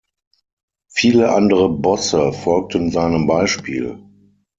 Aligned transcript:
Viele 0.91 1.31
andere 1.31 1.69
Bosse 1.69 2.33
folgten 2.33 2.89
seinem 2.89 3.27
Beispiel. 3.27 3.99